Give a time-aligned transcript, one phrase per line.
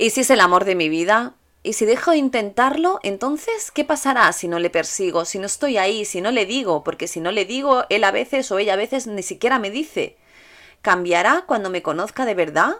[0.00, 1.34] ¿Y si es el amor de mi vida?
[1.62, 5.76] ¿Y si dejo de intentarlo, entonces qué pasará si no le persigo, si no estoy
[5.76, 6.82] ahí, si no le digo?
[6.82, 9.70] Porque si no le digo, él a veces o ella a veces ni siquiera me
[9.70, 10.16] dice.
[10.80, 12.78] ¿Cambiará cuando me conozca de verdad?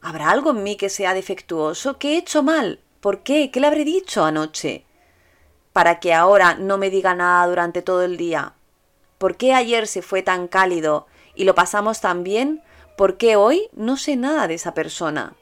[0.00, 1.98] ¿Habrá algo en mí que sea defectuoso?
[1.98, 2.80] ¿Qué he hecho mal?
[3.00, 3.50] ¿Por qué?
[3.50, 4.86] ¿Qué le habré dicho anoche?
[5.74, 8.54] Para que ahora no me diga nada durante todo el día.
[9.18, 12.62] ¿Por qué ayer se fue tan cálido y lo pasamos tan bien?
[12.96, 15.36] ¿Por qué hoy no sé nada de esa persona?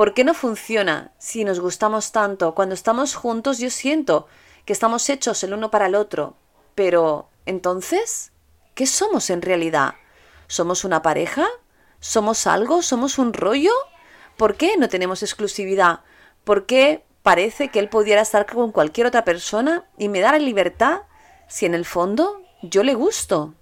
[0.00, 2.54] ¿Por qué no funciona si nos gustamos tanto?
[2.54, 4.28] Cuando estamos juntos yo siento
[4.64, 6.38] que estamos hechos el uno para el otro.
[6.74, 8.32] Pero, entonces,
[8.74, 9.96] ¿qué somos en realidad?
[10.46, 11.46] ¿Somos una pareja?
[11.98, 12.80] ¿Somos algo?
[12.80, 13.72] ¿Somos un rollo?
[14.38, 16.00] ¿Por qué no tenemos exclusividad?
[16.44, 20.38] ¿Por qué parece que él pudiera estar con cualquier otra persona y me da la
[20.38, 21.02] libertad
[21.46, 23.54] si en el fondo yo le gusto?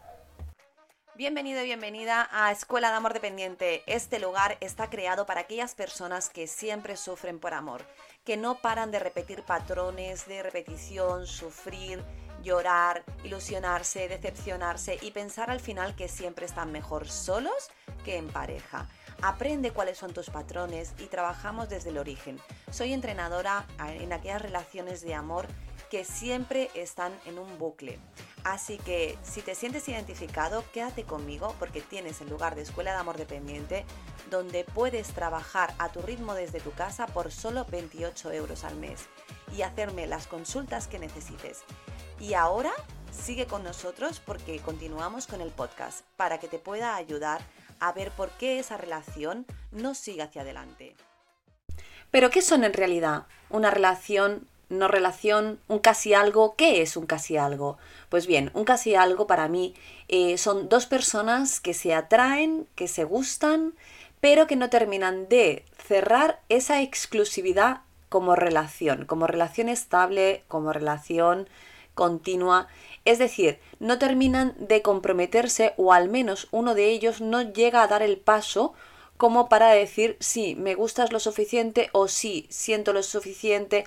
[1.19, 3.83] Bienvenido y bienvenida a Escuela de Amor Dependiente.
[3.89, 7.85] Este lugar está creado para aquellas personas que siempre sufren por amor,
[8.25, 12.05] que no paran de repetir patrones de repetición, sufrir,
[12.45, 17.69] llorar, ilusionarse, decepcionarse y pensar al final que siempre están mejor solos
[18.05, 18.89] que en pareja.
[19.21, 22.39] Aprende cuáles son tus patrones y trabajamos desde el origen.
[22.71, 25.49] Soy entrenadora en aquellas relaciones de amor
[25.91, 27.99] que siempre están en un bucle.
[28.45, 32.99] Así que si te sientes identificado, quédate conmigo porque tienes el lugar de Escuela de
[32.99, 33.85] Amor Dependiente
[34.31, 39.07] donde puedes trabajar a tu ritmo desde tu casa por solo 28 euros al mes
[39.57, 41.63] y hacerme las consultas que necesites.
[42.21, 42.73] Y ahora
[43.11, 47.41] sigue con nosotros porque continuamos con el podcast para que te pueda ayudar
[47.81, 50.95] a ver por qué esa relación no sigue hacia adelante.
[52.11, 56.55] Pero ¿qué son en realidad una relación no relación, un casi algo.
[56.57, 57.79] ¿Qué es un casi algo?
[58.09, 59.75] Pues bien, un casi algo para mí
[60.09, 63.75] eh, son dos personas que se atraen, que se gustan,
[64.21, 71.49] pero que no terminan de cerrar esa exclusividad como relación, como relación estable, como relación
[71.95, 72.69] continua.
[73.05, 77.89] Es decir, no terminan de comprometerse o al menos uno de ellos no llega a
[77.89, 78.75] dar el paso
[79.17, 83.85] como para decir sí, me gustas lo suficiente o sí, siento lo suficiente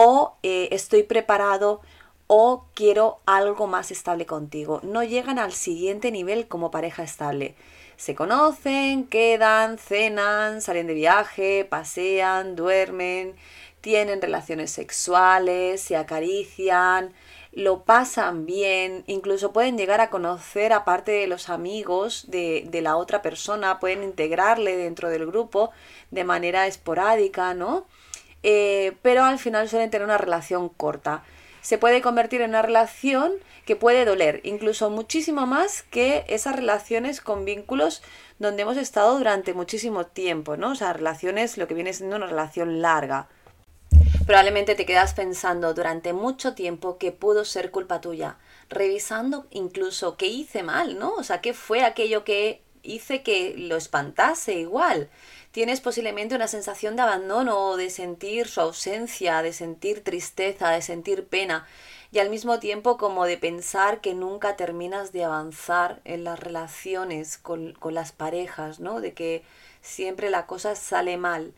[0.00, 1.80] o eh, estoy preparado
[2.28, 4.78] o quiero algo más estable contigo.
[4.84, 7.56] No llegan al siguiente nivel como pareja estable.
[7.96, 13.34] Se conocen, quedan, cenan, salen de viaje, pasean, duermen,
[13.80, 17.12] tienen relaciones sexuales, se acarician,
[17.50, 22.96] lo pasan bien, incluso pueden llegar a conocer aparte de los amigos de, de la
[22.96, 25.72] otra persona, pueden integrarle dentro del grupo
[26.12, 27.84] de manera esporádica, ¿no?
[28.42, 31.24] Eh, pero al final suelen tener una relación corta.
[31.60, 33.32] Se puede convertir en una relación
[33.66, 38.02] que puede doler, incluso muchísimo más que esas relaciones con vínculos
[38.38, 40.70] donde hemos estado durante muchísimo tiempo, ¿no?
[40.70, 43.28] O sea, relaciones, lo que viene siendo una relación larga.
[44.26, 48.36] Probablemente te quedas pensando durante mucho tiempo que pudo ser culpa tuya,
[48.68, 51.14] revisando incluso qué hice mal, ¿no?
[51.14, 55.10] O sea, qué fue aquello que hice que lo espantase igual
[55.52, 61.26] tienes posiblemente una sensación de abandono de sentir su ausencia, de sentir tristeza, de sentir
[61.26, 61.66] pena
[62.12, 67.38] y al mismo tiempo como de pensar que nunca terminas de avanzar en las relaciones
[67.38, 69.00] con, con las parejas, ¿no?
[69.00, 69.42] De que
[69.82, 71.52] siempre la cosa sale mal.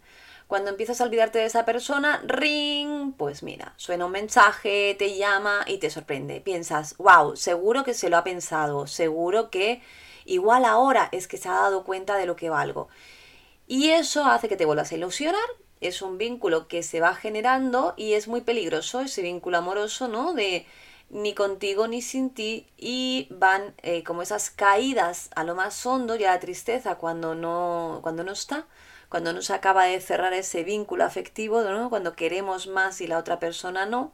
[0.48, 5.64] Cuando empiezas a olvidarte de esa persona, ring, pues mira, suena un mensaje, te llama
[5.66, 6.40] y te sorprende.
[6.40, 9.80] Piensas, wow, seguro que se lo ha pensado, seguro que
[10.32, 12.88] igual ahora es que se ha dado cuenta de lo que valgo.
[13.66, 15.48] Y eso hace que te vuelvas a ilusionar.
[15.80, 20.34] Es un vínculo que se va generando y es muy peligroso ese vínculo amoroso, ¿no?
[20.34, 20.66] De
[21.10, 26.16] ni contigo ni sin ti y van eh, como esas caídas a lo más hondo
[26.16, 28.66] y a la tristeza cuando no, cuando no está,
[29.08, 31.90] cuando no se acaba de cerrar ese vínculo afectivo, ¿no?
[31.90, 34.12] cuando queremos más y la otra persona no.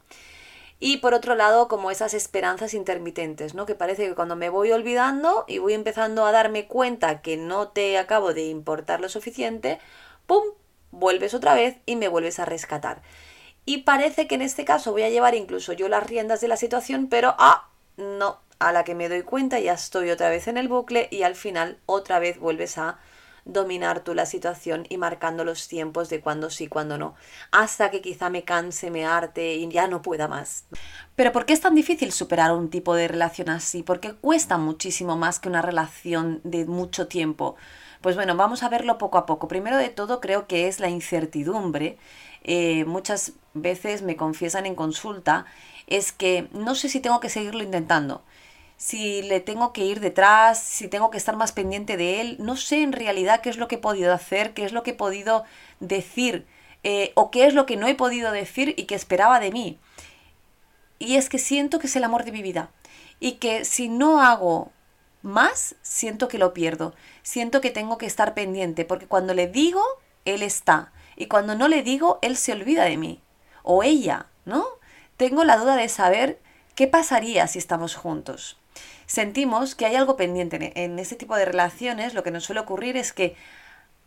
[0.79, 3.65] Y por otro lado, como esas esperanzas intermitentes, ¿no?
[3.65, 7.69] Que parece que cuando me voy olvidando y voy empezando a darme cuenta que no
[7.69, 9.79] te acabo de importar lo suficiente,
[10.27, 10.43] ¡pum!
[10.91, 13.01] vuelves otra vez y me vuelves a rescatar.
[13.65, 16.57] Y parece que en este caso voy a llevar incluso yo las riendas de la
[16.57, 17.69] situación, pero ¡ah!
[17.97, 21.23] No, a la que me doy cuenta ya estoy otra vez en el bucle y
[21.23, 22.99] al final otra vez vuelves a
[23.47, 27.15] dominar tú la situación y marcando los tiempos de cuándo sí, cuándo no,
[27.51, 30.65] hasta que quizá me canse, me arte y ya no pueda más.
[31.15, 33.83] Pero ¿por qué es tan difícil superar un tipo de relación así?
[33.83, 37.55] Porque cuesta muchísimo más que una relación de mucho tiempo.
[38.01, 39.47] Pues bueno, vamos a verlo poco a poco.
[39.47, 41.97] Primero de todo creo que es la incertidumbre.
[42.43, 45.45] Eh, muchas veces me confiesan en consulta
[45.87, 48.21] es que no sé si tengo que seguirlo intentando
[48.77, 52.37] si le tengo que ir detrás, si tengo que estar más pendiente de él.
[52.39, 54.91] No sé en realidad qué es lo que he podido hacer, qué es lo que
[54.91, 55.43] he podido
[55.79, 56.45] decir
[56.83, 59.79] eh, o qué es lo que no he podido decir y que esperaba de mí.
[60.99, 62.69] Y es que siento que es el amor de mi vida
[63.19, 64.71] y que si no hago
[65.23, 66.93] más, siento que lo pierdo.
[67.23, 69.81] Siento que tengo que estar pendiente porque cuando le digo,
[70.23, 70.93] él está.
[71.15, 73.23] Y cuando no le digo, él se olvida de mí.
[73.63, 74.65] O ella, ¿no?
[75.17, 76.39] Tengo la duda de saber
[76.75, 78.59] qué pasaría si estamos juntos
[79.07, 80.73] sentimos que hay algo pendiente.
[80.75, 83.35] En ese tipo de relaciones lo que nos suele ocurrir es que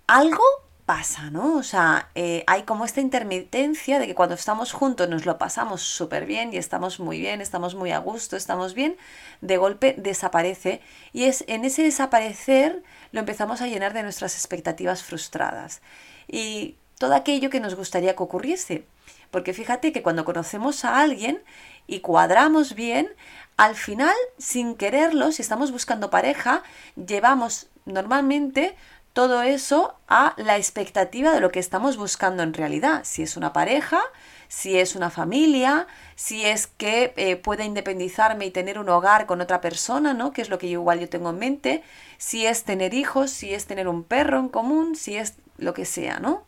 [0.06, 0.44] algo
[0.86, 1.56] pasa, ¿no?
[1.56, 5.82] O sea, eh, hay como esta intermitencia de que cuando estamos juntos nos lo pasamos
[5.82, 8.96] súper bien y estamos muy bien, estamos muy a gusto, estamos bien,
[9.40, 10.80] de golpe desaparece
[11.12, 12.82] y es en ese desaparecer
[13.12, 15.80] lo empezamos a llenar de nuestras expectativas frustradas
[16.26, 18.84] y todo aquello que nos gustaría que ocurriese.
[19.30, 21.42] Porque fíjate que cuando conocemos a alguien
[21.86, 23.08] y cuadramos bien,
[23.56, 26.62] al final, sin quererlo, si estamos buscando pareja,
[26.96, 28.76] llevamos normalmente
[29.12, 33.02] todo eso a la expectativa de lo que estamos buscando en realidad.
[33.04, 34.00] Si es una pareja,
[34.48, 39.40] si es una familia, si es que eh, pueda independizarme y tener un hogar con
[39.40, 40.32] otra persona, ¿no?
[40.32, 41.82] Que es lo que yo igual yo tengo en mente.
[42.18, 45.84] Si es tener hijos, si es tener un perro en común, si es lo que
[45.84, 46.44] sea, ¿no?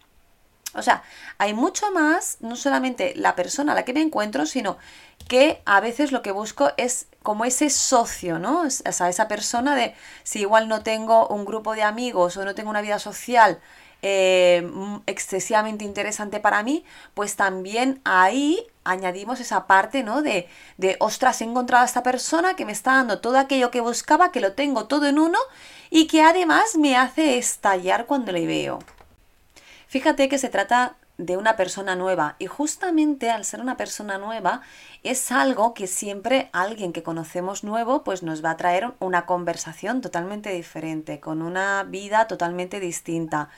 [0.75, 1.03] O sea,
[1.39, 4.79] hay mucho más, no solamente la persona a la que me encuentro, sino
[5.29, 8.63] que a veces lo que busco es como ese socio, ¿no?
[8.63, 12.55] O sea, esa persona de si igual no tengo un grupo de amigos o no
[12.55, 13.61] tengo una vida social
[14.05, 14.69] eh,
[15.07, 16.85] excesivamente interesante para mí,
[17.15, 20.23] pues también ahí añadimos esa parte, ¿no?
[20.23, 23.81] De, de, ostras, he encontrado a esta persona que me está dando todo aquello que
[23.81, 25.39] buscaba, que lo tengo todo en uno
[25.91, 28.81] y que además me hace estallar cuando le veo.
[29.93, 34.63] Fíjate que se trata de una persona nueva y justamente al ser una persona nueva
[35.03, 40.01] es algo que siempre alguien que conocemos nuevo pues nos va a traer una conversación
[40.01, 43.51] totalmente diferente, con una vida totalmente distinta,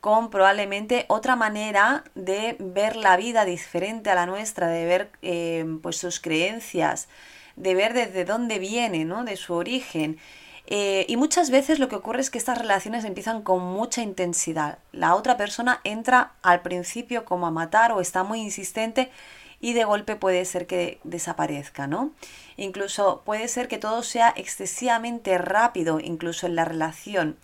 [0.00, 5.66] con probablemente otra manera de ver la vida diferente a la nuestra, de ver eh,
[5.82, 7.08] pues sus creencias,
[7.56, 9.22] de ver desde dónde viene, ¿no?
[9.24, 10.18] de su origen.
[10.66, 14.78] Eh, y muchas veces lo que ocurre es que estas relaciones empiezan con mucha intensidad.
[14.92, 19.10] La otra persona entra al principio como a matar o está muy insistente
[19.60, 22.12] y de golpe puede ser que desaparezca, ¿no?
[22.56, 27.36] Incluso puede ser que todo sea excesivamente rápido, incluso en la relación.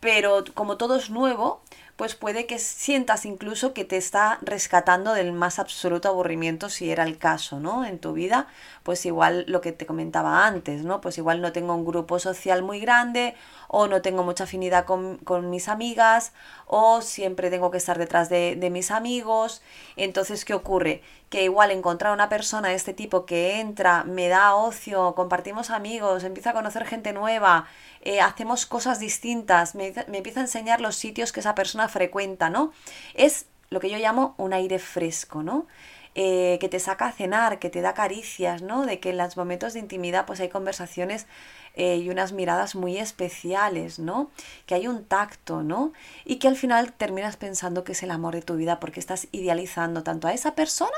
[0.00, 1.62] Pero como todo es nuevo,
[1.96, 7.04] pues puede que sientas incluso que te está rescatando del más absoluto aburrimiento si era
[7.04, 7.84] el caso, ¿no?
[7.84, 8.48] En tu vida,
[8.82, 11.00] pues igual lo que te comentaba antes, ¿no?
[11.00, 13.36] Pues igual no tengo un grupo social muy grande
[13.68, 16.32] o no tengo mucha afinidad con, mis amigas
[16.66, 19.62] o siempre tengo que estar detrás de, de mis amigos.
[19.96, 21.00] Entonces, ¿qué ocurre?
[21.30, 26.24] Que igual encontrar una persona de este tipo que entra, me da ocio, compartimos amigos,
[26.24, 27.66] empieza a conocer gente nueva,
[28.04, 32.72] eh, hacemos cosas distintas, me, empieza a enseñar los sitios que esa persona frecuenta, ¿no?
[33.14, 35.66] Es lo que yo llamo un aire fresco, ¿no?
[36.14, 38.84] Eh, que te saca a cenar, que te da caricias, ¿no?
[38.84, 41.26] De que en los momentos de intimidad pues hay conversaciones
[41.74, 44.30] eh, y unas miradas muy especiales, ¿no?
[44.66, 45.92] Que hay un tacto, ¿no?
[46.26, 49.28] Y que al final terminas pensando que es el amor de tu vida porque estás
[49.32, 50.96] idealizando tanto a esa persona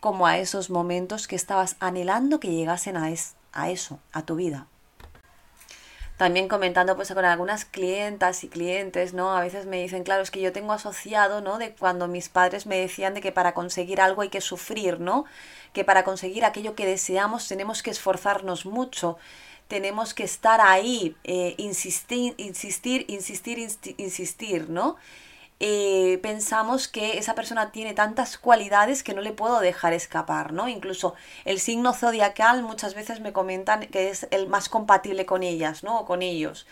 [0.00, 3.08] como a esos momentos que estabas anhelando que llegasen a,
[3.52, 4.66] a eso, a tu vida
[6.22, 9.36] también comentando pues con algunas clientas y clientes, ¿no?
[9.36, 11.58] A veces me dicen, claro, es que yo tengo asociado, ¿no?
[11.58, 15.24] De cuando mis padres me decían de que para conseguir algo hay que sufrir, ¿no?
[15.72, 19.18] Que para conseguir aquello que deseamos tenemos que esforzarnos mucho,
[19.66, 23.58] tenemos que estar ahí, eh, insistir, insistir, insistir,
[23.98, 24.98] insistir, ¿no?
[25.64, 30.66] Eh, pensamos que esa persona tiene tantas cualidades que no le puedo dejar escapar, ¿no?
[30.68, 31.14] Incluso
[31.44, 36.00] el signo zodiacal muchas veces me comentan que es el más compatible con ellas, ¿no?
[36.00, 36.66] O con ellos.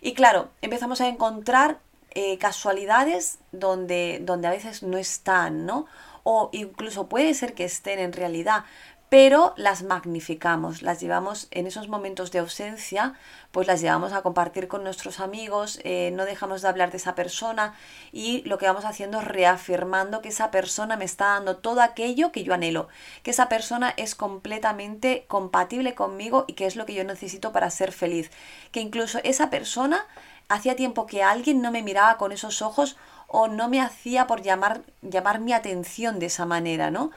[0.00, 1.78] Y claro, empezamos a encontrar
[2.14, 5.86] eh, casualidades donde, donde a veces no están, ¿no?
[6.24, 8.64] O incluso puede ser que estén en realidad,
[9.12, 13.12] pero las magnificamos, las llevamos en esos momentos de ausencia,
[13.50, 17.14] pues las llevamos a compartir con nuestros amigos, eh, no dejamos de hablar de esa
[17.14, 17.74] persona
[18.10, 22.32] y lo que vamos haciendo es reafirmando que esa persona me está dando todo aquello
[22.32, 22.88] que yo anhelo,
[23.22, 27.68] que esa persona es completamente compatible conmigo y que es lo que yo necesito para
[27.68, 28.30] ser feliz,
[28.70, 30.06] que incluso esa persona
[30.48, 34.40] hacía tiempo que alguien no me miraba con esos ojos o no me hacía por
[34.40, 37.10] llamar, llamar mi atención de esa manera, ¿no?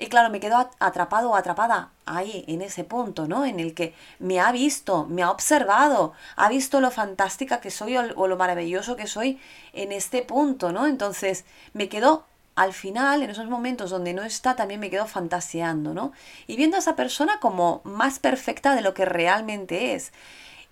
[0.00, 3.44] Y claro, me quedo atrapado o atrapada ahí, en ese punto, ¿no?
[3.44, 7.98] En el que me ha visto, me ha observado, ha visto lo fantástica que soy
[7.98, 9.38] o, lo maravilloso que soy
[9.74, 10.86] en este punto, ¿no?
[10.86, 12.24] Entonces, me quedo
[12.56, 16.12] al final, en esos momentos donde no está, también me quedo fantaseando, ¿no?
[16.46, 20.12] Y viendo a esa persona como más perfecta de lo que realmente es.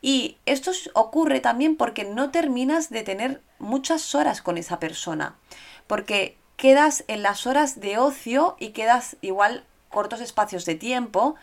[0.01, 5.37] Y esto ocurre también porque no terminas de tener muchas horas con esa persona,
[5.87, 11.37] porque quedas en las horas de ocio y quedas igual cortos espacios de tiempo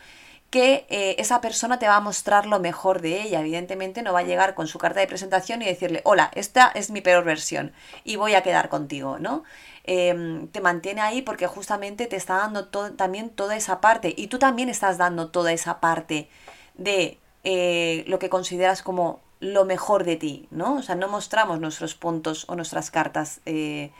[0.50, 3.40] que eh, esa persona te va a mostrar lo mejor de ella.
[3.40, 6.90] Evidentemente no va a llegar con su carta de presentación y decirle, hola, esta es
[6.90, 7.72] mi peor versión
[8.04, 9.42] y voy a quedar contigo, ¿no?
[9.84, 14.38] Em, te mantiene ahí porque justamente te está dando también toda esa parte y tú
[14.38, 16.28] también estás dando toda esa parte
[16.74, 20.76] de eh, lo que consideras como lo mejor de ti, ¿no?
[20.76, 23.92] O sea, no mostramos nuestros puntos o nuestras cartas eh,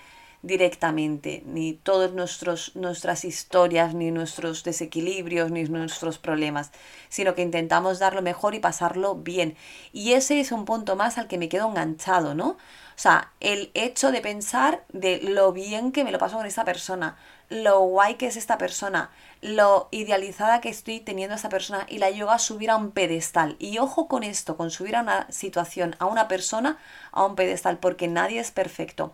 [0.43, 6.71] directamente, ni todas nuestras historias, ni nuestros desequilibrios, ni nuestros problemas,
[7.09, 9.57] sino que intentamos dar lo mejor y pasarlo bien.
[9.93, 12.57] Y ese es un punto más al que me quedo enganchado, ¿no?
[12.97, 16.64] O sea, el hecho de pensar de lo bien que me lo paso con esta
[16.64, 17.19] persona,
[17.50, 19.11] lo guay que es esta persona,
[19.43, 22.93] lo idealizada que estoy teniendo a esta persona y la llevo a subir a un
[22.93, 23.57] pedestal.
[23.59, 26.78] Y ojo con esto, con subir a una situación, a una persona,
[27.12, 29.12] a un pedestal, porque nadie es perfecto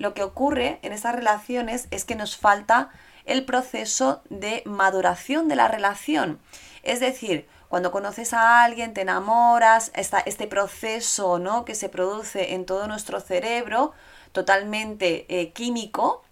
[0.00, 2.88] lo que ocurre en estas relaciones es que nos falta
[3.26, 6.40] el proceso de maduración de la relación.
[6.82, 11.66] Es decir, cuando conoces a alguien, te enamoras, está este proceso ¿no?
[11.66, 13.92] que se produce en todo nuestro cerebro,
[14.32, 16.24] totalmente eh, químico,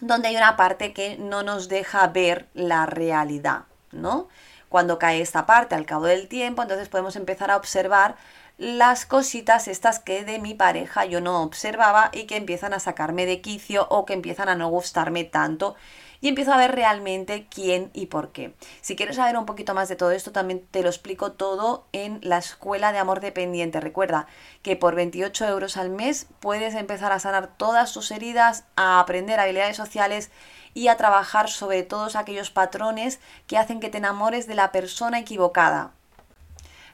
[0.00, 4.28] donde hay una parte que no nos deja ver la realidad, ¿no?
[4.68, 8.14] Cuando cae esta parte al cabo del tiempo, entonces podemos empezar a observar
[8.60, 13.24] las cositas estas que de mi pareja yo no observaba y que empiezan a sacarme
[13.24, 15.76] de quicio o que empiezan a no gustarme tanto
[16.20, 18.54] y empiezo a ver realmente quién y por qué.
[18.82, 22.20] Si quieres saber un poquito más de todo esto, también te lo explico todo en
[22.22, 23.80] la Escuela de Amor Dependiente.
[23.80, 24.26] Recuerda
[24.60, 29.40] que por 28 euros al mes puedes empezar a sanar todas tus heridas, a aprender
[29.40, 30.30] habilidades sociales
[30.74, 35.18] y a trabajar sobre todos aquellos patrones que hacen que te enamores de la persona
[35.18, 35.94] equivocada.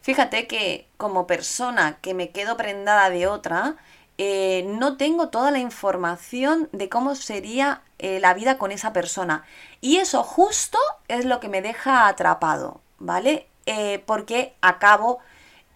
[0.06, 3.75] Fíjate que como persona que me quedo prendada de otra,
[4.18, 9.44] eh, no tengo toda la información de cómo sería eh, la vida con esa persona.
[9.80, 13.48] Y eso justo es lo que me deja atrapado, ¿vale?
[13.66, 15.18] Eh, porque acabo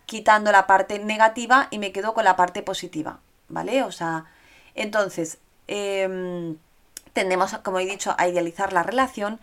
[0.06, 3.18] quitando la parte negativa y me quedo con la parte positiva,
[3.49, 3.82] ¿vale?
[3.82, 4.26] O sea,
[4.76, 6.56] entonces, em,
[7.14, 9.40] tendemos, como he dicho, a idealizar la relación,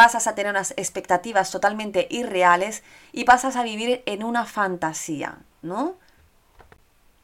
[0.00, 5.94] pasas a tener unas expectativas totalmente irreales y pasas a vivir en una fantasía, ¿no?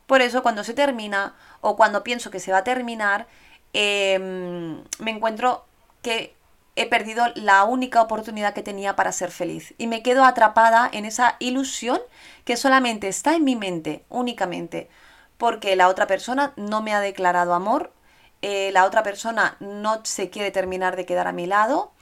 [0.06, 3.28] Por eso cuando se termina o cuando pienso que se va a terminar,
[3.73, 5.64] em, me encuentro
[6.02, 6.37] que
[6.76, 11.06] he perdido la única oportunidad que tenía para ser feliz y me quedo atrapada en
[11.06, 11.99] esa ilusión
[12.45, 14.90] que solamente está en mi mente, únicamente,
[15.38, 17.95] porque la otra persona no me ha declarado amor,
[18.42, 21.95] eh, la otra persona no se quiere terminar de quedar a mi lado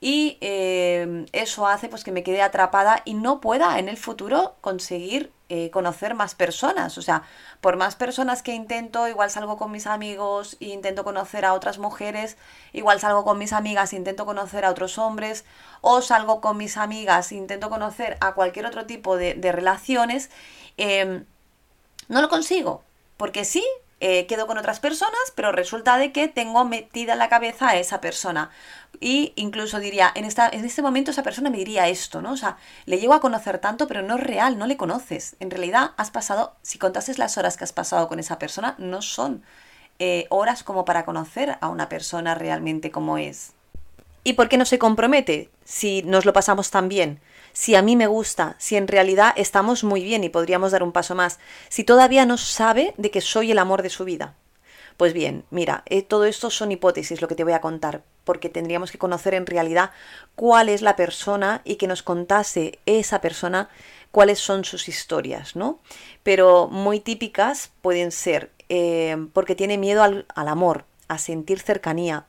[0.00, 4.56] y em, eso hace pues que me quede atrapada y no pueda en el futuro
[4.60, 6.98] conseguir eh, conocer más personas.
[6.98, 7.22] O sea,
[7.60, 11.78] por más personas que intento, igual salgo con mis amigos e intento conocer a otras
[11.78, 12.36] mujeres,
[12.72, 15.44] igual salgo con mis amigas e intento conocer a otros hombres,
[15.80, 20.30] o salgo con mis amigas e intento conocer a cualquier otro tipo de, relaciones,
[20.76, 21.24] em,
[22.08, 22.82] no lo consigo.
[23.16, 23.64] Porque sí,
[24.00, 27.76] eh, quedo con otras personas, pero resulta de que tengo metida en la cabeza a
[27.76, 28.50] esa persona.
[29.00, 32.32] Y incluso diría, en, esta, en este momento esa persona me diría esto, ¿no?
[32.32, 35.36] O sea, le llego a conocer tanto, pero no es real, no le conoces.
[35.40, 39.02] En realidad has pasado, si contases las horas que has pasado con esa persona, no
[39.02, 39.42] son
[39.98, 43.52] eh, horas como para conocer a una persona realmente como es.
[44.24, 47.20] ¿Y por qué no se compromete si nos lo pasamos tan bien?
[47.58, 50.92] si a mí me gusta, si en realidad estamos muy bien y podríamos dar un
[50.92, 54.36] paso más, si todavía no sabe de que soy el amor de su vida.
[54.98, 58.48] Pues bien, mira, eh, todo esto son hipótesis lo que te voy a contar, porque
[58.48, 59.92] tendríamos que conocer en realidad
[60.34, 63.68] cuál es la persona y que nos contase esa persona
[64.10, 65.78] cuáles son sus historias, ¿no?
[66.24, 72.26] Pero muy típicas pueden ser eh, porque tiene miedo al, al amor, a sentir cercanía,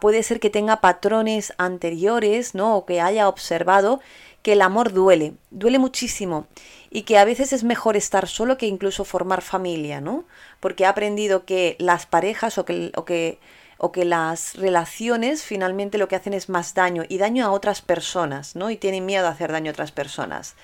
[0.00, 2.76] puede ser que tenga patrones anteriores, ¿no?
[2.76, 4.00] O que haya observado
[4.42, 6.46] que el amor duele, duele muchísimo
[6.90, 10.24] y que a veces es mejor estar solo que incluso formar familia, ¿no?
[10.60, 13.38] Porque ha aprendido que las parejas o que, o que,
[13.78, 17.82] o que las relaciones finalmente lo que hacen es más daño y daño a otras
[17.82, 18.70] personas, ¿no?
[18.70, 20.56] Y tienen miedo a hacer daño a otras personas.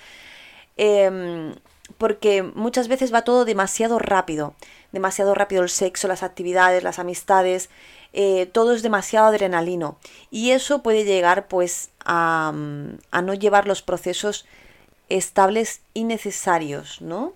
[0.76, 1.54] Em,
[1.98, 4.54] porque muchas veces va todo demasiado rápido,
[4.92, 7.70] demasiado rápido el sexo, las actividades, las amistades,
[8.12, 9.98] eh, todo es demasiado adrenalino
[10.30, 14.46] y eso puede llegar pues a, no llevar los procesos
[15.08, 17.34] estables y necesarios, ¿no?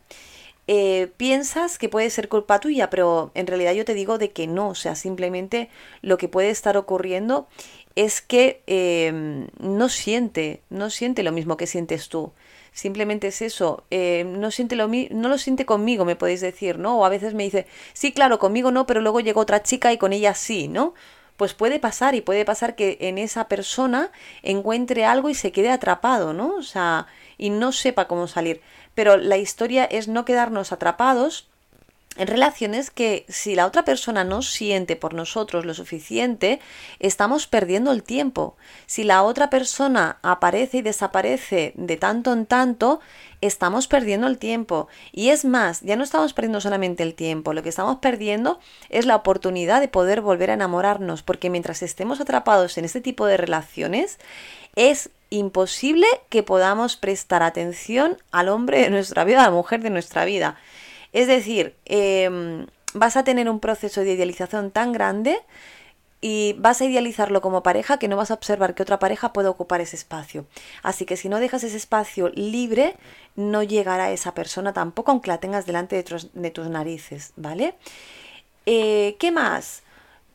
[0.72, 4.46] eh, piensas que puede ser culpa tuya, pero en realidad yo te digo de que
[4.46, 5.68] no, o sea, simplemente
[6.00, 7.48] lo que puede estar ocurriendo
[7.96, 12.32] es que em, no siente, no siente lo mismo que sientes tú.
[12.72, 16.98] Simplemente es eso, eh, no, siente lo no lo siente conmigo, me podéis decir, ¿no?
[16.98, 19.98] O a veces me dice, sí, claro, conmigo no, pero luego llegó otra chica y
[19.98, 20.94] con ella sí, ¿no?
[21.36, 24.12] Pues puede pasar y puede pasar que en esa persona
[24.42, 26.54] encuentre algo y se quede atrapado, ¿no?
[26.56, 27.06] O sea,
[27.38, 28.60] y no sepa cómo salir.
[28.94, 31.49] Pero la historia es no quedarnos atrapados
[32.20, 36.60] en relaciones que si la otra persona no siente por nosotros lo suficiente,
[36.98, 38.58] estamos perdiendo el tiempo.
[38.84, 43.00] Si la otra persona aparece y desaparece de tanto en tanto,
[43.40, 44.88] estamos perdiendo el tiempo.
[45.12, 48.60] Y es más, ya no estamos perdiendo solamente el tiempo, lo que estamos perdiendo
[48.90, 53.24] es la oportunidad de poder volver a enamorarnos, porque mientras estemos atrapados en este tipo
[53.24, 54.18] de relaciones,
[54.76, 59.88] es imposible que podamos prestar atención al hombre de nuestra vida, a la mujer de
[59.88, 60.58] nuestra vida.
[61.12, 65.38] Es decir, em, vas a tener un proceso de idealización tan grande
[66.20, 69.48] y vas a idealizarlo como pareja que no vas a observar que otra pareja puede
[69.48, 70.46] ocupar ese espacio.
[70.82, 72.96] Así que si no dejas ese espacio libre,
[73.36, 76.02] no llegará esa persona tampoco, aunque la tengas delante de,
[76.50, 77.74] tus, narices, ¿vale?
[78.66, 79.82] Eh, ¿Qué más?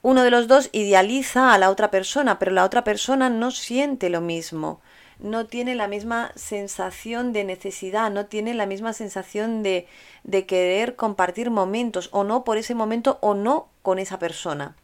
[0.01, 4.09] Uno de los dos idealiza a la otra persona, pero la otra persona no siente
[4.09, 4.81] lo mismo
[5.19, 9.87] no tiene la misma sensación de necesidad, no tiene la misma sensación de,
[10.23, 14.75] de querer compartir momentos, o no por ese momento, o no con esa persona.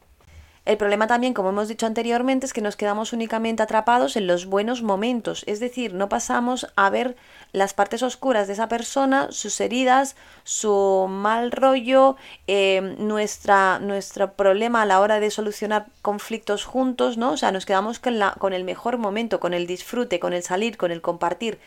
[0.63, 4.45] El problema también, como hemos dicho anteriormente, es que nos quedamos únicamente atrapados en los
[4.45, 7.15] buenos momentos, es decir, no pasamos a ver
[7.51, 12.15] las partes oscuras de esa persona, sus heridas, su mal rollo,
[12.45, 17.31] eh, nuestra, nuestro problema a la hora de solucionar conflictos juntos, ¿no?
[17.31, 20.43] O sea, nos quedamos con, la, con el mejor momento, con el disfrute, con el
[20.43, 21.57] salir, con el compartir.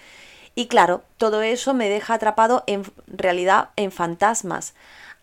[0.54, 4.74] Y claro, todo eso me deja atrapado en realidad en fantasmas.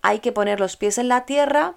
[0.02, 1.76] Hay que poner los pies en la tierra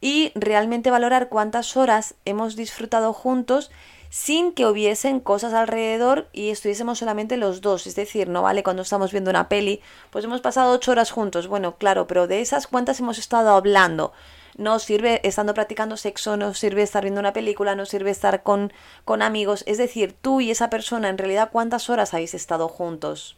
[0.00, 3.70] y realmente valorar cuántas horas hemos disfrutado juntos
[4.10, 7.86] sin que hubiesen cosas alrededor y estuviésemos solamente los dos.
[7.86, 9.80] Es decir, no vale cuando estamos viendo una peli,
[10.10, 11.46] pues hemos pasado ocho horas juntos.
[11.46, 14.12] Bueno, claro, pero de esas cuántas hemos estado hablando.
[14.56, 18.72] No sirve estando practicando sexo, no sirve estar viendo una película, no sirve estar con,
[19.04, 19.62] con amigos.
[19.66, 23.36] Es decir, tú y esa persona, en realidad, ¿cuántas horas habéis estado juntos?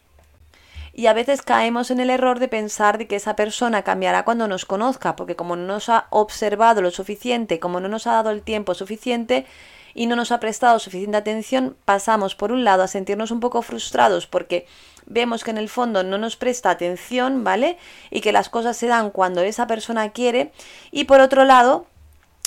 [0.95, 4.47] Y a veces caemos en el error de pensar de que esa persona cambiará cuando
[4.49, 8.31] nos conozca, porque como no nos ha observado lo suficiente, como no nos ha dado
[8.31, 9.47] el tiempo suficiente
[9.95, 13.63] y no nos ha prestado suficiente atención, pasamos por un lado a sentirnos un poco
[13.63, 14.67] frustrados porque
[15.07, 17.79] vemos que en el fondo no nos presta atención, ¿vale?
[18.11, 20.53] Y que las cosas se dan cuando esa persona quiere
[20.91, 21.87] y por otro lado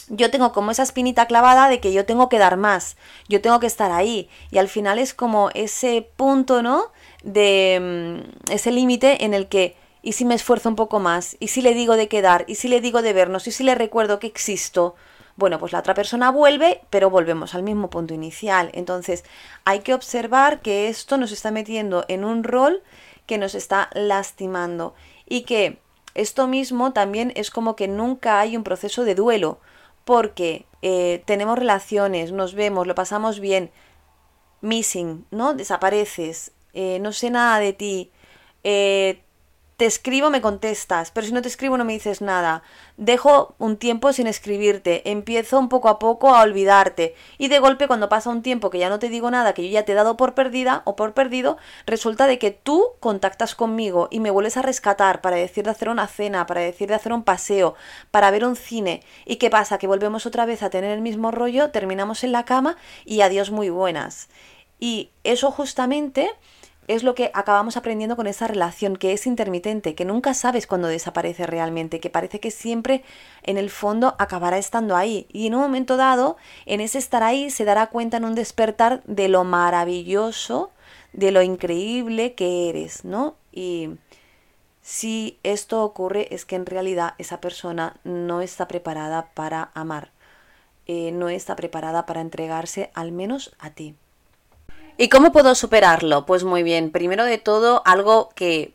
[0.08, 2.96] yo tengo como esa espinita clavada de que yo tengo que dar más,
[3.28, 4.30] yo tengo que estar ahí.
[4.52, 6.92] Y al final es como ese punto, ¿no?
[7.26, 11.36] De mm, ese límite en el que, ¿y si me esfuerzo un poco más?
[11.42, 12.46] ¿Y si le digo de quedar?
[12.48, 13.48] ¿Y si le digo de vernos?
[13.48, 14.96] ¿Y si le recuerdo que existo?
[15.36, 18.70] Bueno, pues la otra persona vuelve, pero volvemos al mismo punto inicial.
[18.74, 19.26] Entonces,
[19.66, 22.82] hay que observar que esto nos está metiendo en un rol
[23.26, 24.94] que nos está lastimando
[25.28, 25.80] y que
[26.14, 29.60] esto mismo también es como que nunca hay un proceso de duelo
[30.06, 33.72] porque eh, tenemos relaciones, nos vemos, lo pasamos bien,
[34.62, 35.54] missing, ¿no?
[35.54, 38.12] Desapareces, eh, no sé nada de ti,
[38.64, 39.22] eh,
[39.78, 42.64] te escribo, me contestas, pero si no te escribo no me dices nada.
[42.96, 47.88] Dejo un tiempo sin escribirte, empiezo un poco a poco a olvidarte y de golpe
[47.88, 49.96] cuando pasa un tiempo que ya no te digo nada, que yo ya te he
[49.96, 54.56] dado por perdida o por perdido, resulta de que tú contactas conmigo y me vuelves
[54.56, 57.76] a rescatar para decir de hacer una cena, para decir de hacer un paseo,
[58.12, 59.04] para ver un cine.
[59.26, 59.78] ¿Y qué pasa?
[59.78, 63.52] Que volvemos otra vez a tener el mismo rollo, terminamos en la cama y adiós
[63.52, 64.30] muy buenas.
[64.80, 66.32] Y eso justamente
[66.88, 70.88] es lo que acabamos aprendiendo con esa relación que es intermitente, que nunca sabes cuándo
[70.88, 73.04] desaparece realmente, que parece que siempre
[73.44, 75.28] en el fondo acabará estando ahí.
[75.32, 79.02] Y en un momento dado, en ese estar ahí, se dará cuenta en un despertar
[79.06, 80.72] de lo maravilloso,
[81.14, 83.36] de lo increíble que eres, ¿no?
[83.52, 83.92] Y
[84.82, 90.12] si esto ocurre es que en realidad esa persona no está preparada para amar,
[90.86, 93.96] eh, no está preparada para entregarse al menos a ti.
[94.98, 96.26] ¿Y cómo puedo superarlo?
[96.26, 98.74] Pues muy bien, primero de todo, algo que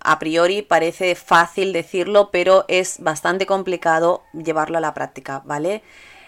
[0.00, 5.82] a priori parece fácil decirlo, pero es bastante complicado llevarlo a la práctica, ¿vale?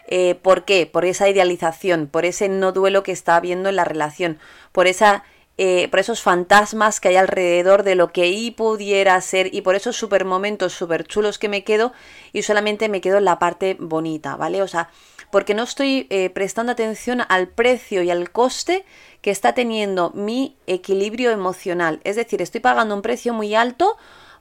[0.08, 0.86] Eh, ¿Por qué?
[0.86, 4.38] Por esa idealización, por ese no duelo que está habiendo en la relación,
[4.72, 5.22] por esa
[5.62, 9.74] eh, por esos fantasmas que hay alrededor de lo que y pudiera ser y por
[9.74, 11.92] esos super momentos super chulos que me quedo
[12.32, 14.62] y solamente me quedo en la parte bonita, ¿vale?
[14.62, 14.88] O sea,
[15.30, 18.86] porque no estoy eh, prestando atención al precio y al coste
[19.22, 22.00] que está teniendo mi equilibrio emocional.
[22.04, 23.96] Es decir, estoy pagando un precio muy alto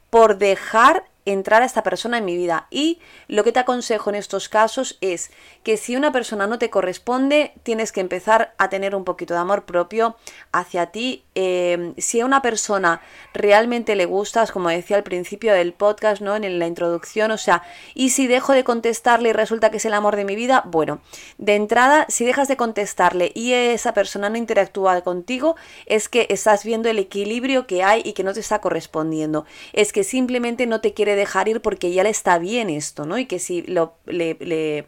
[0.09, 2.67] por dejar entrar a esta persona en mi vida.
[2.71, 5.31] Y lo que te aconsejo en estos casos es
[5.63, 9.41] que si una persona no te corresponde, tienes que empezar a tener un poquito de
[9.41, 10.15] amor propio
[10.51, 11.23] hacia ti.
[11.41, 12.99] Eh, si a una persona
[13.33, 16.35] realmente le gustas, como decía al principio del podcast, ¿no?
[16.35, 19.93] En la introducción, o sea, y si dejo de contestarle y resulta que es el
[19.93, 20.99] amor de mi vida, bueno,
[21.37, 26.65] de entrada, si dejas de contestarle y esa persona no interactúa contigo, es que estás
[26.65, 29.45] viendo el equilibrio que hay y que no te está correspondiendo.
[29.71, 33.17] Es que simplemente no te quiere dejar ir porque ya le está bien esto, ¿no?
[33.17, 34.87] Y que si lo, le,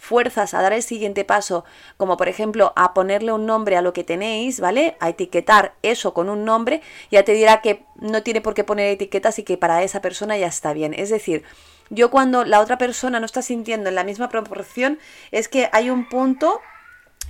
[0.00, 1.64] fuerzas a dar el siguiente paso,
[1.96, 4.96] como por ejemplo a ponerle un nombre a lo que tenéis, ¿vale?
[4.98, 8.88] A etiquetar eso con un nombre, ya te dirá que no tiene por qué poner
[8.88, 10.94] etiquetas y que para esa persona ya está bien.
[10.94, 11.44] Es decir,
[11.90, 14.98] yo cuando la otra persona no está sintiendo en la misma proporción,
[15.32, 16.60] es que hay un punto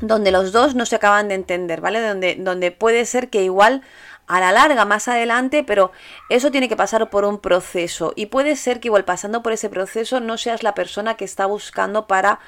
[0.01, 2.01] donde los dos no se acaban de entender, ¿vale?
[2.01, 3.83] Donde, donde puede ser que igual
[4.31, 5.91] a la larga, más adelante, pero
[6.29, 9.69] eso tiene que pasar por un proceso y puede ser que igual pasando por ese
[9.69, 12.39] proceso no seas la persona que está buscando para,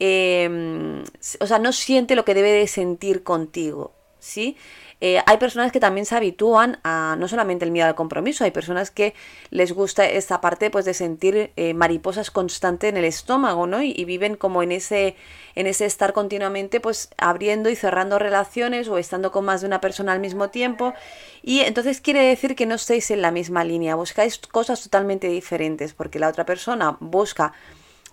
[0.00, 1.04] em,
[1.38, 4.56] o sea, no siente lo que debe de sentir contigo, ¿sí?
[5.00, 8.50] Eh, hay personas que también se habitúan a no solamente el miedo al compromiso, hay
[8.50, 9.14] personas que
[9.50, 13.80] les gusta esta parte pues de sentir eh, mariposas constante en el estómago, ¿no?
[13.82, 15.16] Y, viven como en ese,
[15.54, 19.82] en ese estar continuamente pues abriendo y cerrando relaciones o estando con más de una
[19.82, 20.94] persona al mismo tiempo.
[21.42, 25.92] Y entonces quiere decir que no estéis en la misma línea, buscáis cosas totalmente diferentes,
[25.92, 27.52] porque la otra persona busca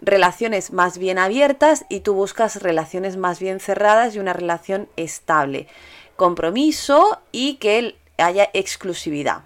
[0.01, 5.67] relaciones más bien abiertas y tú buscas relaciones más bien cerradas y una relación estable
[6.15, 9.43] compromiso y que haya exclusividad.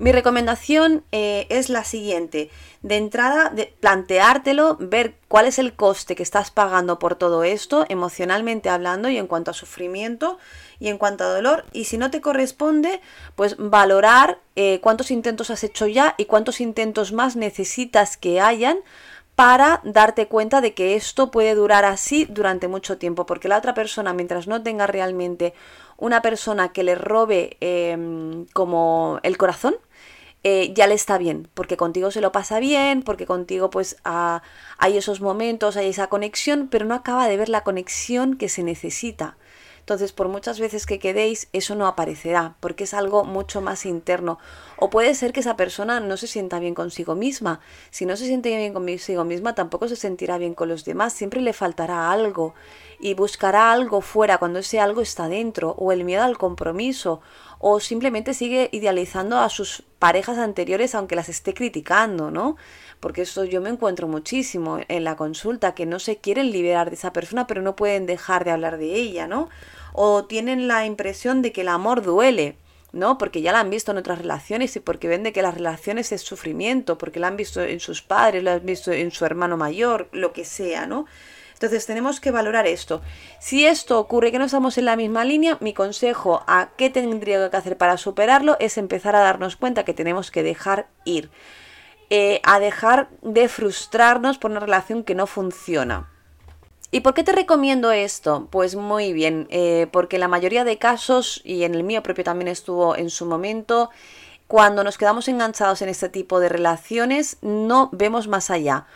[0.00, 2.50] Mi recomendación eh, es la siguiente.
[2.80, 7.84] De entrada, de planteártelo, ver cuál es el coste que estás pagando por todo esto,
[7.90, 10.38] emocionalmente hablando y en cuanto a sufrimiento
[10.78, 11.66] y en cuanto a dolor.
[11.72, 13.02] Y si no te corresponde,
[13.34, 18.78] pues valorar eh, cuántos intentos has hecho ya y cuántos intentos más necesitas que hayan
[19.34, 23.72] para darte cuenta de que esto puede durar así durante mucho tiempo, porque la otra
[23.72, 25.54] persona, mientras no tenga realmente
[26.00, 29.76] una persona que le robe em, como el corazón,
[30.42, 34.96] eh, ya le está bien, porque contigo se lo pasa bien, porque contigo pues hay
[34.96, 39.36] esos momentos, hay esa conexión, pero no acaba de ver la conexión que se necesita.
[39.90, 44.38] Entonces, por muchas veces que quedéis, eso no aparecerá, porque es algo mucho más interno.
[44.76, 47.58] O puede ser que esa persona no se sienta bien consigo misma.
[47.90, 51.12] Si no se siente bien consigo misma, tampoco se sentirá bien con los demás.
[51.12, 52.54] Siempre le faltará algo
[53.00, 57.20] y buscará algo fuera cuando ese algo está dentro, o el miedo al compromiso,
[57.58, 62.56] o simplemente sigue idealizando a sus parejas anteriores aunque las esté criticando, ¿no?
[63.00, 66.96] Porque eso yo me encuentro muchísimo en la consulta, que no se quieren liberar de
[66.96, 69.48] esa persona, pero no pueden dejar de hablar de ella, ¿no?
[69.92, 72.56] o tienen la impresión de que el amor duele,
[72.92, 73.18] ¿no?
[73.18, 76.12] Porque ya la han visto en otras relaciones y porque ven de que las relaciones
[76.12, 79.56] es sufrimiento, porque la han visto en sus padres, la han visto en su hermano
[79.56, 81.06] mayor, lo que sea, ¿no?
[81.52, 83.02] Entonces tenemos que valorar esto.
[83.38, 87.50] Si esto ocurre que no estamos en la misma línea, mi consejo a qué tendría
[87.50, 91.30] que hacer para superarlo es empezar a darnos cuenta que tenemos que dejar ir.
[92.12, 96.10] Eh, a dejar de frustrarnos por una relación que no funciona.
[96.90, 98.48] ¿Y por qué te recomiendo esto?
[98.50, 102.48] Pues muy bien, eh, porque la mayoría de casos, y en el mío propio también
[102.48, 103.90] estuvo en su momento,
[104.48, 108.86] cuando nos quedamos enganchados en este tipo de relaciones, no vemos más allá.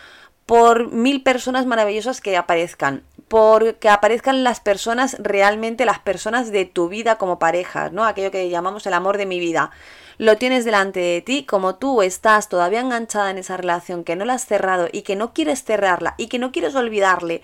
[0.44, 6.64] Por mil personas maravillosas que aparezcan, por que aparezcan las personas realmente, las personas de
[6.64, 8.04] tu vida como parejas, ¿no?
[8.04, 9.70] Aquello que llamamos el amor de mi vida.
[10.18, 14.24] Lo tienes delante de ti, como tú estás todavía enganchada en esa relación, que no
[14.24, 17.42] la has cerrado y que no quieres cerrarla y que no quieres olvidarle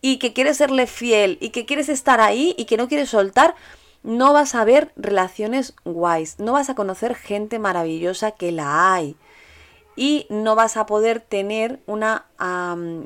[0.00, 3.54] y que quieres serle fiel y que quieres estar ahí y que no quieres soltar,
[4.02, 9.16] no vas a ver relaciones guays, no vas a conocer gente maravillosa que la hay
[9.98, 12.26] y no vas a poder tener una,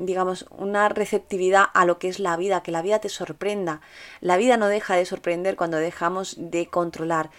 [0.01, 3.81] digamos, una receptividad a lo que es la vida, que la vida te sorprenda.
[4.21, 7.31] La vida no deja de sorprender cuando dejamos de controlar.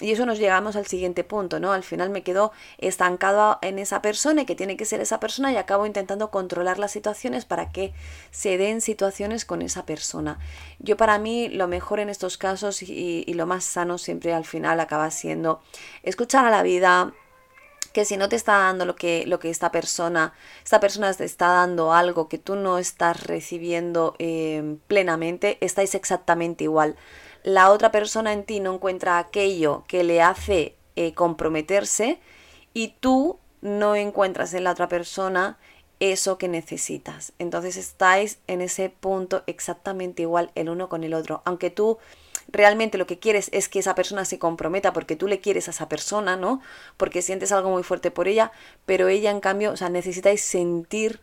[0.00, 1.72] Y eso nos llegamos al siguiente punto, ¿no?
[1.72, 5.52] Al final me quedo estancado en esa persona y que tiene que ser esa persona
[5.52, 7.92] y acabo intentando controlar las situaciones para que
[8.30, 10.38] se den situaciones con esa persona.
[10.78, 14.46] Yo para mí lo mejor en estos casos y, y lo más sano siempre al
[14.46, 15.60] final acaba siendo
[16.02, 17.12] escuchar a la vida,
[17.92, 20.32] que si no te está dando lo que, lo que esta persona,
[20.64, 26.64] esta persona te está dando algo que tú no estás recibiendo eh, plenamente, estáis exactamente
[26.64, 26.96] igual
[27.42, 32.20] la otra persona en ti no encuentra aquello que le hace eh, comprometerse
[32.72, 35.58] y tú no encuentras en la otra persona
[36.00, 37.32] eso que necesitas.
[37.38, 41.42] Entonces estáis en ese punto exactamente igual el uno con el otro.
[41.44, 41.98] Aunque tú
[42.52, 45.72] realmente lo que quieres es que esa persona se comprometa porque tú le quieres a
[45.72, 46.60] esa persona, ¿no?
[46.96, 48.52] Porque sientes algo muy fuerte por ella,
[48.86, 51.20] pero ella en cambio, o sea, necesitáis sentir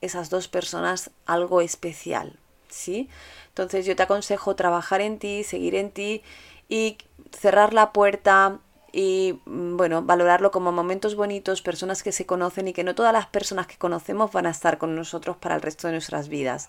[0.00, 3.08] esas dos personas algo especial, ¿sí?
[3.48, 6.22] Entonces yo te aconsejo trabajar en ti, seguir en ti
[6.68, 6.96] y
[7.32, 8.60] cerrar la puerta
[8.92, 13.12] y mm, bueno, valorarlo como momentos bonitos, personas que se conocen y que no todas
[13.12, 16.68] las personas que conocemos van a estar con nosotros para el resto de nuestras vidas.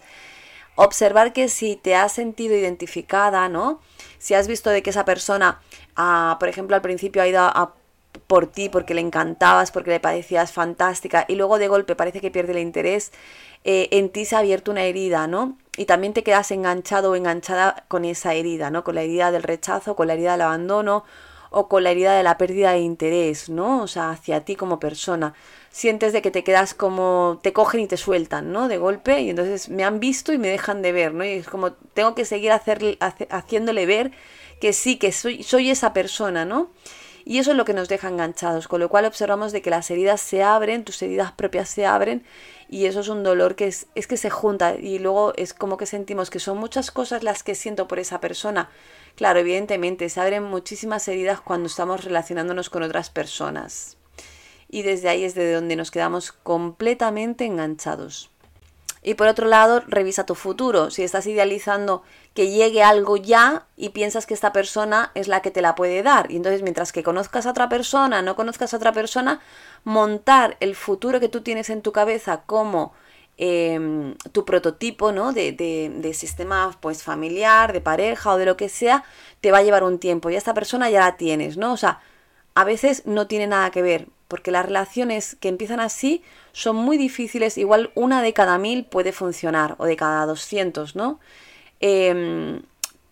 [0.75, 3.81] Observar que si te has sentido identificada, ¿no?
[4.17, 5.59] Si has visto de que esa persona,
[5.95, 7.73] ah, por ejemplo, al principio ha ido a
[8.27, 12.31] por ti, porque le encantabas, porque le parecías fantástica y luego de golpe parece que
[12.31, 13.11] pierde el interés,
[13.63, 15.57] eh, en ti se ha abierto una herida, ¿no?
[15.77, 18.83] Y también te quedas enganchado o enganchada con esa herida, ¿no?
[18.83, 21.03] Con la herida del rechazo, con la herida del abandono
[21.49, 23.81] o con la herida de la pérdida de interés, ¿no?
[23.83, 25.33] O sea, hacia ti como persona.
[25.71, 28.67] Sientes de que te quedas como, te cogen y te sueltan, ¿no?
[28.67, 31.23] De golpe y entonces me han visto y me dejan de ver, ¿no?
[31.23, 34.11] Y es como, tengo que seguir haciéndole ver
[34.59, 36.69] que sí, que soy, soy esa persona, ¿no?
[37.23, 39.89] Y eso es lo que nos deja enganchados, con lo cual observamos de que las
[39.91, 42.23] heridas se abren, tus heridas propias se abren
[42.69, 45.77] y eso es un dolor que es, es que se junta y luego es como
[45.77, 48.69] que sentimos que son muchas cosas las que siento por esa persona.
[49.15, 53.97] Claro, evidentemente se abren muchísimas heridas cuando estamos relacionándonos con otras personas.
[54.73, 58.31] Y desde ahí es de donde nos quedamos completamente enganchados.
[59.03, 60.91] Y por otro lado, revisa tu futuro.
[60.91, 62.03] Si estás idealizando
[62.33, 66.03] que llegue algo ya y piensas que esta persona es la que te la puede
[66.03, 66.31] dar.
[66.31, 69.41] Y entonces, mientras que conozcas a otra persona, no conozcas a otra persona,
[69.83, 72.93] montar el futuro que tú tienes en tu cabeza como
[73.37, 75.33] em, tu prototipo ¿no?
[75.33, 79.03] de, de, sistema pues, familiar, de pareja o de lo que sea,
[79.41, 80.29] te va a llevar un tiempo.
[80.29, 81.73] Y esta persona ya la tienes, ¿no?
[81.73, 82.01] O sea,
[82.53, 86.97] a veces no tiene nada que ver porque las relaciones que empiezan así son muy
[86.97, 91.19] difíciles, igual una de cada mil puede funcionar, o de cada 200, ¿no?
[91.81, 92.61] Em,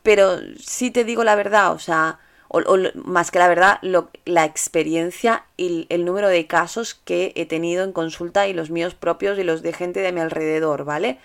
[0.01, 2.62] pero sí te digo la verdad, o sea, o,
[2.95, 3.79] más que la verdad,
[4.23, 8.95] la experiencia y el número de casos que he tenido en consulta y los míos
[8.95, 11.19] propios y los de gente de mi alrededor, ¿vale?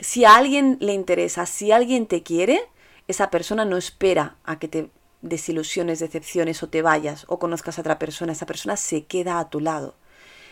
[0.00, 2.62] si a alguien le interesa, si alguien te quiere,
[3.08, 4.90] esa persona no espera a que te
[5.26, 9.50] desilusiones, decepciones o te vayas o conozcas a otra persona, esa persona se queda a
[9.50, 9.94] tu lado.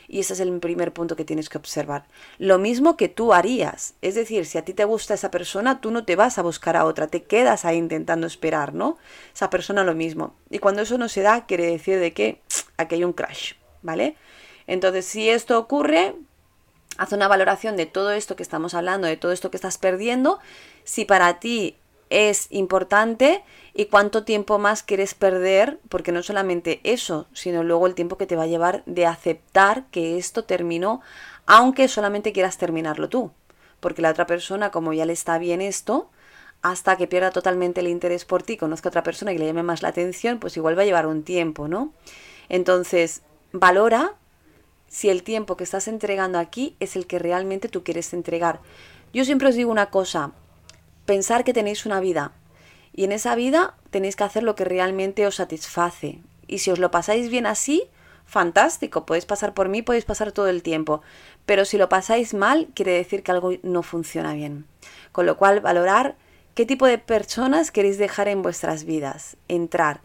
[0.08, 2.04] Y ese es el primer punto que tienes que observar.
[2.38, 3.94] Lo mismo que tú harías.
[4.02, 6.76] Es decir, si a ti te gusta esa persona, tú no te vas a buscar
[6.76, 8.98] a otra, te quedas ahí intentando esperar, ¿no?
[9.34, 10.34] Esa persona lo mismo.
[10.50, 12.42] Y cuando eso no se da, quiere decir de que
[12.76, 14.16] aquí hay un crash, ¿vale?
[14.66, 16.14] Entonces, si esto ocurre,
[16.96, 20.38] haz una valoración de todo esto que estamos hablando, de todo esto que estás perdiendo.
[20.84, 21.76] Si para ti
[22.14, 23.42] es importante
[23.74, 28.26] y cuánto tiempo más quieres perder, porque no solamente eso, sino luego el tiempo que
[28.26, 31.00] te va a llevar de aceptar que esto terminó,
[31.46, 33.32] aunque solamente quieras terminarlo tú,
[33.80, 36.08] porque la otra persona, como ya le está bien esto,
[36.62, 39.64] hasta que pierda totalmente el interés por ti, conozca a otra persona y le llame
[39.64, 41.92] más la atención, pues igual va a llevar un tiempo, ¿no?
[42.48, 43.22] Entonces,
[43.52, 44.14] valora
[44.86, 48.60] si el tiempo que estás entregando aquí es el que realmente tú quieres entregar.
[49.12, 50.32] Yo siempre os digo una cosa,
[51.06, 52.32] pensar que tenéis una vida
[52.94, 56.20] y en esa vida tenéis que hacer lo que realmente os satisface.
[56.46, 57.84] Y si os lo pasáis bien así,
[58.24, 61.02] fantástico, podéis pasar por mí, podéis pasar todo el tiempo.
[61.44, 64.66] Pero si lo pasáis mal, quiere decir que algo no funciona bien.
[65.10, 66.16] Con lo cual, valorar
[66.54, 70.00] qué tipo de personas queréis dejar en vuestras vidas, entrar.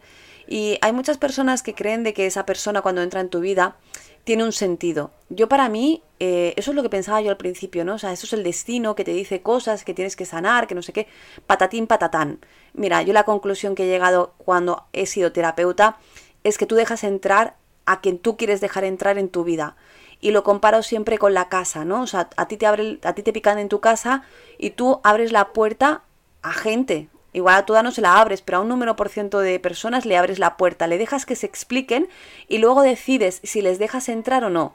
[0.48, 3.76] Y hay muchas personas que creen de que esa persona cuando entra en tu vida
[4.24, 5.10] tiene un sentido.
[5.28, 7.94] Yo para mí, eh, eso es lo que pensaba yo al principio, ¿no?
[7.94, 10.74] O sea, eso es el destino que te dice cosas que tienes que sanar, que
[10.74, 11.06] no sé qué,
[11.46, 12.40] patatín, patatán.
[12.72, 15.98] Mira, yo la conclusión que he llegado cuando he sido terapeuta
[16.44, 17.56] es que tú dejas entrar
[17.86, 19.76] a quien tú quieres dejar entrar en tu vida.
[20.20, 22.02] Y lo comparo siempre con la casa, ¿no?
[22.02, 24.22] O sea, a ti te, abre, a ti te pican en tu casa
[24.58, 26.02] y tú abres la puerta
[26.42, 29.38] a gente, Igual a toda no se la abres, pero a un número por ciento
[29.38, 32.08] de personas le abres la puerta, le dejas que se expliquen
[32.48, 34.74] y luego decides si les dejas entrar o no.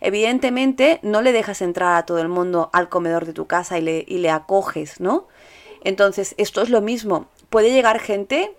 [0.00, 3.82] Evidentemente no le dejas entrar a todo el mundo al comedor de tu casa y
[3.82, 5.26] le, y le acoges, ¿no?
[5.82, 7.28] Entonces, esto es lo mismo.
[7.50, 8.56] Puede llegar gente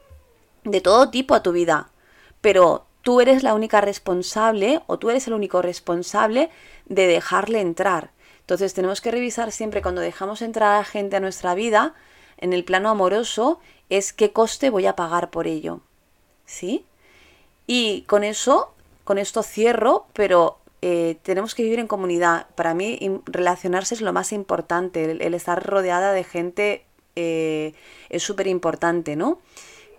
[0.64, 1.90] de todo tipo a tu vida,
[2.42, 6.50] pero tú eres la única responsable o tú eres el único responsable
[6.86, 8.12] de dejarle entrar.
[8.42, 11.96] Entonces tenemos que revisar siempre cuando dejamos entrar a gente a nuestra vida,
[12.38, 15.82] en el plano amoroso es qué coste voy a pagar por ello.
[16.46, 16.86] ¿Sí?
[17.66, 18.74] Y con eso,
[19.04, 22.48] con esto cierro, pero eh, tenemos que vivir en comunidad.
[22.56, 25.12] Para mí, relacionarse es lo más importante.
[25.12, 27.74] El, estar rodeada de gente eh,
[28.10, 29.40] es súper importante, ¿no?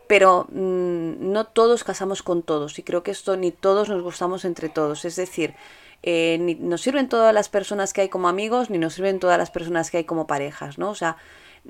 [0.06, 4.44] Pero mm, no todos casamos con todos y creo que esto ni todos nos gustamos
[4.44, 5.04] entre todos.
[5.04, 5.54] Es decir,
[6.02, 9.36] eh, ni nos sirven todas las personas que hay como amigos, ni nos sirven todas
[9.36, 10.90] las personas que hay como parejas, ¿no?
[10.90, 11.16] O sea,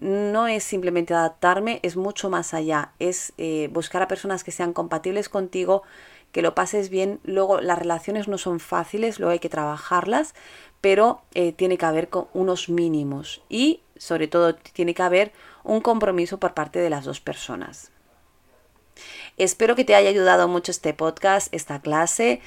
[0.00, 4.72] no es simplemente adaptarme, es mucho más allá, es eh, buscar a personas que sean
[4.72, 5.82] compatibles contigo,
[6.32, 10.34] que lo pases bien, luego las relaciones no son fáciles, luego hay que trabajarlas,
[10.80, 13.42] pero eh, tiene que haber unos mínimos.
[13.48, 15.32] Y sobre todo tiene que haber
[15.64, 17.90] un compromiso por parte de las dos personas.
[19.36, 22.40] Espero que te haya ayudado mucho este podcast, esta clase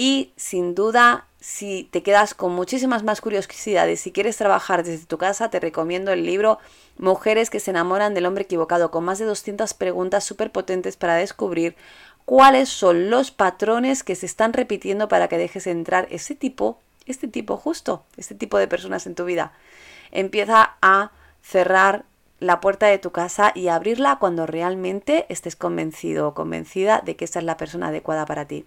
[0.00, 5.18] y sin duda si te quedas con muchísimas más curiosidades, si quieres trabajar desde tu
[5.18, 6.58] casa, te recomiendo el libro
[6.96, 11.16] Mujeres que se enamoran del hombre equivocado, con más de 200 preguntas súper potentes para
[11.16, 11.76] descubrir
[12.24, 17.28] cuáles son los patrones que se están repitiendo para que dejes entrar ese tipo, este
[17.28, 19.52] tipo justo, este tipo de personas en tu vida.
[20.12, 21.10] Empieza a
[21.42, 22.06] cerrar
[22.38, 27.26] la puerta de tu casa y abrirla cuando realmente estés convencido o convencida de que
[27.26, 28.64] esta es la persona adecuada para ti.